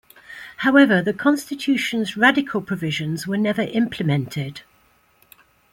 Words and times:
However, 0.57 1.03
the 1.03 1.13
Constitution's 1.13 2.17
radical 2.17 2.59
provisions 2.63 3.27
were 3.27 3.37
never 3.37 3.61
implemented. 3.61 4.61